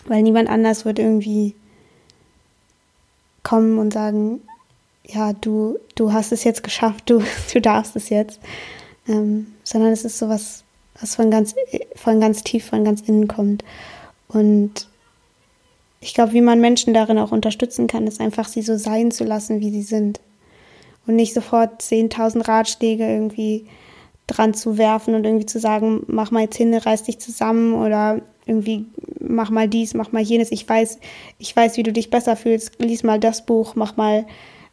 Weil 0.07 0.23
niemand 0.23 0.49
anders 0.49 0.85
wird 0.85 0.99
irgendwie 0.99 1.55
kommen 3.43 3.79
und 3.79 3.93
sagen, 3.93 4.41
ja, 5.05 5.33
du, 5.35 5.79
du 5.95 6.13
hast 6.13 6.33
es 6.33 6.43
jetzt 6.45 6.65
geschafft, 6.65 7.11
du, 7.11 7.23
du 7.53 7.61
darfst 7.61 7.95
es 7.95 8.09
jetzt 8.09 8.41
ähm, 9.09 9.55
sondern 9.63 9.93
es 9.93 10.05
ist 10.05 10.19
sowas, 10.19 10.65
was 11.01 11.15
von 11.15 11.31
ganz, 11.31 11.55
von 11.95 12.21
ganz 12.21 12.43
tief, 12.43 12.67
von 12.67 12.85
ganz 12.85 13.03
innen 13.03 13.29
kommt. 13.29 13.65
Und 14.29 14.89
ich 16.01 16.15
glaube, 16.15 16.33
wie 16.33 16.41
man 16.41 16.61
Menschen 16.61 16.95
darin 16.95 17.19
auch 17.19 17.33
unterstützen 17.33 17.87
kann, 17.87 18.07
ist 18.07 18.21
einfach 18.21 18.49
sie 18.49 18.63
so 18.63 18.77
sein 18.77 19.11
zu 19.11 19.25
lassen, 19.25 19.61
wie 19.61 19.71
sie 19.71 19.83
sind. 19.83 20.21
Und 21.07 21.17
nicht 21.17 21.35
sofort 21.35 21.83
10.000 21.83 22.47
Ratschläge 22.49 23.07
irgendwie 23.07 23.67
dran 24.27 24.55
zu 24.55 24.77
werfen 24.77 25.15
und 25.15 25.25
irgendwie 25.25 25.47
zu 25.47 25.61
sagen, 25.61 26.03
mach 26.09 26.31
mal 26.31 26.43
jetzt 26.43 26.57
hin, 26.57 26.75
reiß 26.75 27.05
dich 27.05 27.21
zusammen 27.21 27.75
oder 27.75 28.21
irgendwie 28.45 28.87
mach 29.21 29.51
mal 29.51 29.69
dies, 29.69 29.95
mach 29.95 30.13
mal 30.13 30.23
jenes. 30.23 30.53
Ich 30.53 30.69
weiß, 30.69 30.99
ich 31.39 31.55
weiß, 31.55 31.77
wie 31.77 31.83
du 31.83 31.93
dich 31.93 32.11
besser 32.11 32.37
fühlst. 32.37 32.73
Lies 32.79 33.03
mal 33.03 33.21
das 33.21 33.45
Buch, 33.45 33.75
mach 33.75 33.97
mal, 33.97 34.27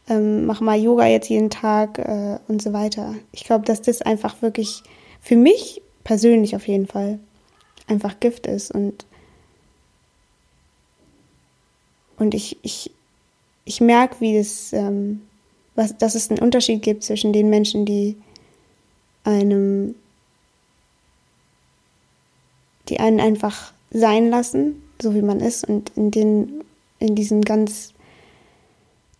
ähm, 0.10 0.46
mach 0.46 0.62
mal 0.62 0.80
Yoga 0.80 1.08
jetzt 1.08 1.30
jeden 1.30 1.50
Tag 1.50 2.00
äh, 2.00 2.40
und 2.48 2.62
so 2.62 2.74
weiter. 2.74 3.16
Ich 3.32 3.44
glaube, 3.44 3.66
dass 3.66 3.82
das 3.82 4.02
einfach 4.02 4.42
wirklich 4.42 4.84
für 5.22 5.36
mich 5.36 5.82
persönlich 6.04 6.56
auf 6.56 6.68
jeden 6.68 6.88
Fall 6.88 7.20
einfach 7.88 8.20
Gift 8.20 8.48
ist 8.48 8.72
und 8.72 9.06
und 12.18 12.34
ich, 12.34 12.58
ich, 12.62 12.92
ich 13.66 13.82
merke, 13.82 14.20
wie 14.20 14.38
das, 14.38 14.74
ähm, 14.74 15.22
was, 15.76 15.98
dass 15.98 16.16
es 16.16 16.30
einen 16.30 16.40
Unterschied 16.40 16.82
gibt 16.82 17.04
zwischen 17.04 17.34
den 17.34 17.50
Menschen, 17.50 17.86
die 17.86 18.16
einem, 19.24 19.96
die 22.90 23.00
einen 23.00 23.20
einfach 23.20 23.74
sein 23.92 24.30
lassen, 24.30 24.82
so 25.02 25.16
wie 25.16 25.22
man 25.22 25.40
ist, 25.40 25.68
und 25.68 25.92
in 25.96 26.12
den, 26.12 26.64
in 27.00 27.16
diesen 27.16 27.42
ganz 27.42 27.94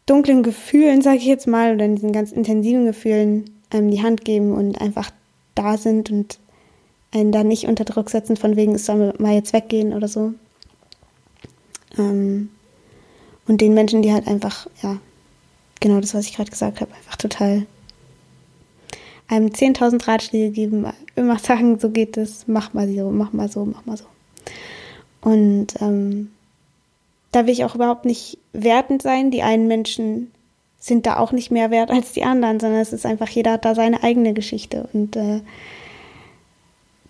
dunklen 0.06 0.44
Gefühlen, 0.44 1.02
sage 1.02 1.18
ich 1.18 1.26
jetzt 1.26 1.48
mal, 1.48 1.76
oder 1.76 1.86
in 1.86 1.96
diesen 1.96 2.12
ganz 2.12 2.32
intensiven 2.32 2.86
Gefühlen 2.86 3.50
einem 3.70 3.90
die 3.90 4.04
Hand 4.04 4.26
geben 4.26 4.54
und 4.54 4.80
einfach 4.80 5.12
da 5.56 5.78
sind 5.78 6.12
und 6.12 6.40
einen 7.12 7.32
da 7.32 7.44
nicht 7.44 7.68
unter 7.68 7.86
Druck 7.86 8.10
setzen, 8.10 8.38
von 8.38 8.56
wegen, 8.56 8.76
es 8.76 8.86
soll 8.86 9.14
mal 9.20 9.34
jetzt 9.34 9.54
weggehen 9.54 9.94
oder 9.94 10.08
so. 10.08 10.34
Ähm, 11.98 12.50
und 13.48 13.62
den 13.62 13.74
Menschen, 13.74 14.02
die 14.02 14.14
halt 14.14 14.28
einfach, 14.28 14.68
ja, 14.82 14.98
genau 15.80 16.00
das, 16.00 16.14
was 16.14 16.26
ich 16.26 16.36
gerade 16.36 16.52
gesagt 16.52 16.82
habe, 16.82 16.94
einfach 16.94 17.18
total 17.18 17.66
einem 19.28 19.48
10.000 19.48 20.08
Ratschläge 20.08 20.52
geben, 20.52 20.86
immer 21.16 21.40
sagen, 21.40 21.80
so 21.80 21.90
geht 21.90 22.18
es, 22.18 22.48
mach 22.48 22.74
mal 22.74 22.88
so, 22.94 23.12
mach 23.12 23.34
mal 23.34 23.50
so, 23.50 23.66
mach 23.66 23.86
mal 23.86 23.98
so. 23.98 24.06
Und 25.22 25.68
ähm, 25.80 26.32
da 27.32 27.46
will 27.46 27.54
ich 27.54 27.66
auch 27.66 27.76
überhaupt 27.76 28.06
nicht 28.06 28.38
wertend 28.52 29.02
sein. 29.02 29.32
Die 29.32 29.42
einen 29.42 29.68
Menschen 29.68 30.32
sind 30.80 31.06
da 31.06 31.18
auch 31.18 31.32
nicht 31.32 31.50
mehr 31.50 31.72
wert 31.72 31.90
als 31.90 32.12
die 32.12 32.24
anderen, 32.24 32.60
sondern 32.60 32.82
es 32.82 32.92
ist 32.92 33.06
einfach, 33.06 33.30
jeder 33.30 33.54
hat 33.54 33.66
da 33.66 33.74
seine 33.74 34.04
eigene 34.04 34.34
Geschichte. 34.34 34.90
Und 34.92 35.16
äh, 35.16 35.40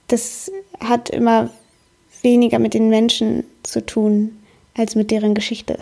das 0.08 0.52
hat 0.80 1.10
immer 1.10 1.50
weniger 2.22 2.60
mit 2.60 2.76
den 2.76 2.90
Menschen 2.90 3.44
zu 3.64 3.84
tun, 3.86 4.38
als 4.76 4.96
mit 4.96 5.12
deren 5.12 5.34
Geschichte, 5.34 5.78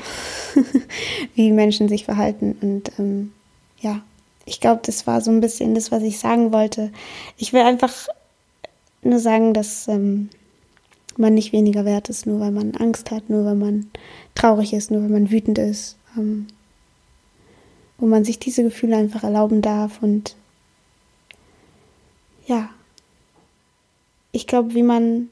wie 1.35 1.51
Menschen 1.51 1.87
sich 1.87 2.05
verhalten. 2.05 2.57
Und 2.61 2.91
ähm, 2.99 3.31
ja, 3.79 4.01
ich 4.45 4.59
glaube, 4.59 4.81
das 4.85 5.07
war 5.07 5.21
so 5.21 5.31
ein 5.31 5.41
bisschen 5.41 5.75
das, 5.75 5.91
was 5.91 6.03
ich 6.03 6.19
sagen 6.19 6.51
wollte. 6.51 6.91
Ich 7.37 7.53
will 7.53 7.61
einfach 7.61 8.07
nur 9.01 9.19
sagen, 9.19 9.53
dass 9.53 9.87
ähm, 9.87 10.29
man 11.17 11.33
nicht 11.33 11.53
weniger 11.53 11.85
wert 11.85 12.09
ist, 12.09 12.25
nur 12.25 12.39
weil 12.39 12.51
man 12.51 12.75
Angst 12.75 13.11
hat, 13.11 13.29
nur 13.29 13.45
weil 13.45 13.55
man 13.55 13.89
traurig 14.35 14.73
ist, 14.73 14.91
nur 14.91 15.01
weil 15.01 15.09
man 15.09 15.31
wütend 15.31 15.57
ist. 15.57 15.97
Ähm, 16.17 16.47
wo 17.97 18.07
man 18.07 18.25
sich 18.25 18.39
diese 18.39 18.63
Gefühle 18.63 18.97
einfach 18.97 19.23
erlauben 19.23 19.61
darf. 19.61 20.01
Und 20.01 20.35
ja, 22.47 22.69
ich 24.31 24.47
glaube, 24.47 24.73
wie 24.73 24.83
man 24.83 25.29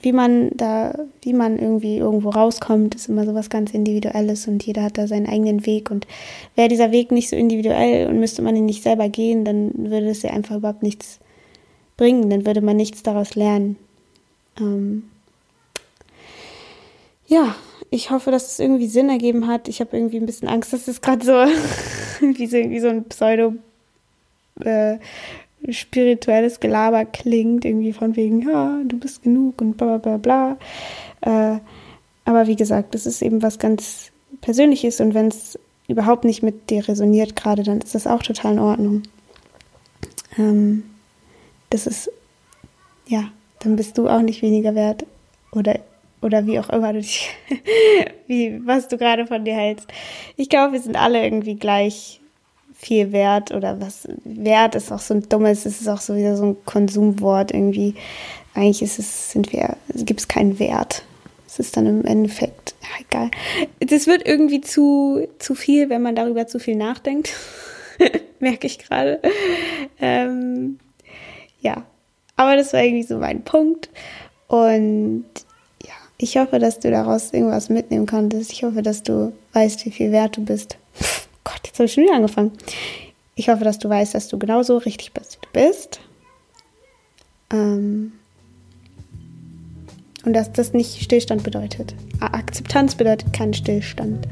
wie 0.00 0.12
man 0.12 0.50
da, 0.54 1.06
wie 1.22 1.32
man 1.32 1.58
irgendwie 1.58 1.98
irgendwo 1.98 2.30
rauskommt, 2.30 2.94
ist 2.94 3.08
immer 3.08 3.24
so 3.24 3.34
was 3.34 3.50
ganz 3.50 3.72
Individuelles 3.74 4.46
und 4.46 4.64
jeder 4.64 4.82
hat 4.82 4.98
da 4.98 5.06
seinen 5.06 5.26
eigenen 5.26 5.66
Weg. 5.66 5.90
Und 5.90 6.06
wäre 6.54 6.68
dieser 6.68 6.92
Weg 6.92 7.10
nicht 7.10 7.28
so 7.28 7.36
individuell 7.36 8.08
und 8.08 8.20
müsste 8.20 8.42
man 8.42 8.54
ihn 8.56 8.66
nicht 8.66 8.82
selber 8.82 9.08
gehen, 9.08 9.44
dann 9.44 9.72
würde 9.74 10.08
es 10.08 10.22
ja 10.22 10.30
einfach 10.30 10.56
überhaupt 10.56 10.82
nichts 10.82 11.18
bringen, 11.96 12.30
dann 12.30 12.46
würde 12.46 12.60
man 12.60 12.76
nichts 12.76 13.02
daraus 13.02 13.34
lernen. 13.34 13.76
Ähm 14.58 15.04
ja, 17.26 17.54
ich 17.90 18.10
hoffe, 18.10 18.30
dass 18.30 18.52
es 18.52 18.58
irgendwie 18.58 18.86
Sinn 18.86 19.10
ergeben 19.10 19.46
hat. 19.48 19.68
Ich 19.68 19.80
habe 19.80 19.96
irgendwie 19.96 20.18
ein 20.18 20.26
bisschen 20.26 20.48
Angst, 20.48 20.72
dass 20.72 20.88
es 20.88 21.00
gerade 21.00 21.24
so, 21.24 21.32
wie 22.20 22.80
so 22.80 22.88
ein 22.88 23.04
Pseudo 23.04 23.54
äh, 24.60 24.98
spirituelles 25.70 26.60
Gelaber 26.60 27.04
klingt, 27.04 27.64
irgendwie 27.64 27.92
von 27.92 28.16
wegen, 28.16 28.48
ja, 28.48 28.80
du 28.84 28.98
bist 28.98 29.22
genug 29.22 29.60
und 29.60 29.76
bla 29.76 29.98
bla 29.98 30.16
bla. 30.16 30.56
Äh, 31.20 31.58
aber 32.24 32.46
wie 32.46 32.56
gesagt, 32.56 32.94
das 32.94 33.06
ist 33.06 33.22
eben 33.22 33.42
was 33.42 33.58
ganz 33.58 34.10
Persönliches 34.40 35.00
und 35.00 35.14
wenn 35.14 35.28
es 35.28 35.58
überhaupt 35.88 36.24
nicht 36.24 36.42
mit 36.42 36.70
dir 36.70 36.86
resoniert 36.86 37.34
gerade, 37.34 37.62
dann 37.62 37.80
ist 37.80 37.94
das 37.94 38.06
auch 38.06 38.22
total 38.22 38.52
in 38.52 38.58
Ordnung. 38.58 39.02
Ähm, 40.38 40.84
das 41.70 41.86
ist, 41.86 42.10
ja, 43.06 43.30
dann 43.60 43.76
bist 43.76 43.98
du 43.98 44.08
auch 44.08 44.20
nicht 44.22 44.42
weniger 44.42 44.74
wert 44.74 45.06
oder 45.52 45.80
oder 46.20 46.46
wie 46.46 46.58
auch 46.58 46.68
immer 46.70 46.92
du 46.92 47.00
dich, 47.00 47.28
wie, 48.26 48.60
was 48.66 48.88
du 48.88 48.98
gerade 48.98 49.26
von 49.26 49.44
dir 49.44 49.54
hältst. 49.54 49.86
Ich 50.36 50.48
glaube, 50.48 50.72
wir 50.72 50.80
sind 50.80 50.96
alle 50.96 51.22
irgendwie 51.22 51.54
gleich 51.54 52.20
viel 52.80 53.10
wert 53.10 53.50
oder 53.50 53.80
was 53.80 54.08
wert 54.24 54.76
ist 54.76 54.92
auch 54.92 55.00
so 55.00 55.12
ein 55.12 55.28
dummes, 55.28 55.66
es 55.66 55.80
ist 55.80 55.88
auch 55.88 56.00
so 56.00 56.14
wieder 56.14 56.36
so 56.36 56.44
ein 56.44 56.56
Konsumwort 56.64 57.52
irgendwie. 57.52 57.96
Eigentlich 58.54 58.82
ist 58.82 59.00
es, 59.00 59.32
sind 59.32 59.52
wir, 59.52 59.76
gibt 59.94 60.20
es 60.20 60.28
keinen 60.28 60.60
Wert. 60.60 61.02
Es 61.46 61.58
ist 61.58 61.76
dann 61.76 61.86
im 61.86 62.04
Endeffekt, 62.04 62.76
egal. 63.00 63.30
Das 63.80 64.06
wird 64.06 64.26
irgendwie 64.26 64.60
zu, 64.60 65.26
zu 65.40 65.56
viel, 65.56 65.90
wenn 65.90 66.02
man 66.02 66.14
darüber 66.14 66.46
zu 66.46 66.60
viel 66.60 66.76
nachdenkt. 66.76 67.32
Merke 68.38 68.68
ich 68.68 68.78
gerade. 68.78 69.20
Ähm, 70.00 70.78
ja, 71.60 71.84
aber 72.36 72.54
das 72.54 72.72
war 72.72 72.82
irgendwie 72.84 73.02
so 73.02 73.18
mein 73.18 73.42
Punkt. 73.42 73.90
Und 74.46 75.24
ja, 75.84 75.94
ich 76.16 76.36
hoffe, 76.36 76.60
dass 76.60 76.78
du 76.78 76.92
daraus 76.92 77.32
irgendwas 77.32 77.70
mitnehmen 77.70 78.06
konntest. 78.06 78.52
Ich 78.52 78.62
hoffe, 78.62 78.82
dass 78.82 79.02
du 79.02 79.32
weißt, 79.52 79.84
wie 79.84 79.90
viel 79.90 80.12
wert 80.12 80.36
du 80.36 80.44
bist. 80.44 80.78
Gott, 81.58 81.66
jetzt 81.66 81.78
habe 81.78 81.86
ich 81.86 81.92
schon 81.92 82.04
wieder 82.04 82.14
angefangen. 82.14 82.52
Ich 83.34 83.48
hoffe, 83.48 83.64
dass 83.64 83.78
du 83.78 83.88
weißt, 83.88 84.14
dass 84.14 84.28
du 84.28 84.38
genauso 84.38 84.78
richtig 84.78 85.12
bist, 85.12 85.38
wie 85.40 85.46
du 85.46 85.66
bist. 85.66 86.00
Ähm 87.52 88.12
und 90.24 90.34
dass 90.34 90.52
das 90.52 90.72
nicht 90.72 91.02
Stillstand 91.02 91.42
bedeutet. 91.42 91.94
Akzeptanz 92.20 92.94
bedeutet 92.94 93.32
keinen 93.32 93.54
Stillstand. 93.54 94.28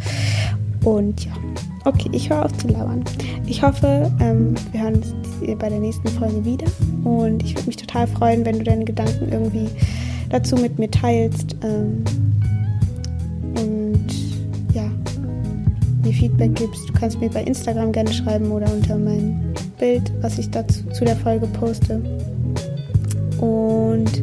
Und 0.85 1.25
ja, 1.25 1.33
okay, 1.85 2.09
ich 2.13 2.31
höre 2.31 2.45
auf 2.45 2.57
zu 2.59 2.69
labern. 2.69 3.05
Ich 3.47 3.63
hoffe, 3.63 4.13
ähm, 4.21 4.55
wir 4.73 4.83
hören 4.83 4.97
uns 4.97 5.59
bei 5.59 5.69
der 5.69 5.79
nächsten 5.79 6.09
Folge 6.09 6.45
wieder. 6.45 6.67
Und 7.05 7.43
ich 7.43 7.55
würde 7.55 7.67
mich 7.67 7.77
total 7.77 8.07
freuen, 8.07 8.45
wenn 8.45 8.59
du 8.59 8.65
deine 8.65 8.85
Gedanken 8.85 9.33
irgendwie 9.33 9.69
dazu 10.29 10.57
mit 10.57 10.79
mir 10.79 10.91
teilst. 10.91 11.57
Ähm 11.63 12.05
mir 16.07 16.13
Feedback 16.13 16.55
gibst. 16.55 16.89
Du 16.89 16.93
kannst 16.93 17.21
mir 17.21 17.29
bei 17.29 17.43
Instagram 17.43 17.93
gerne 17.93 18.13
schreiben 18.13 18.51
oder 18.53 18.73
unter 18.73 18.97
mein 18.97 19.55
Bild, 19.79 20.13
was 20.21 20.39
ich 20.39 20.51
dazu 20.51 20.85
zu 20.91 21.05
der 21.05 21.17
Folge 21.17 21.47
poste. 21.49 22.01
Und 23.41 24.23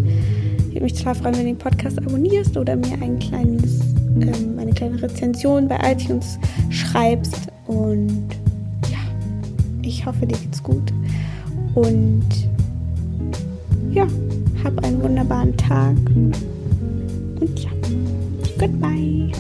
ich 0.70 0.76
würde 0.76 0.84
mich 0.84 0.94
total 0.94 1.16
freuen, 1.16 1.36
wenn 1.36 1.42
du 1.42 1.48
den 1.48 1.58
Podcast 1.58 1.98
abonnierst 1.98 2.58
oder 2.58 2.76
mir 2.76 2.94
ein 3.02 3.20
kleines, 3.20 3.82
ähm, 4.20 4.58
eine 4.58 4.72
kleine 4.72 5.02
Rezension 5.02 5.68
bei 5.68 5.78
iTunes 5.92 6.40
schreibst. 6.70 7.48
Und 7.68 8.30
ja, 8.90 9.00
ich 9.82 10.06
hoffe, 10.06 10.26
dir 10.26 10.38
geht's 10.38 10.64
gut. 10.64 10.94
Und 11.76 12.26
ja, 13.92 14.08
hab 14.64 14.84
einen 14.84 15.02
wunderbaren 15.04 15.56
Tag. 15.58 15.96
Und 16.16 17.60
ja, 17.60 17.70
goodbye. 18.58 19.32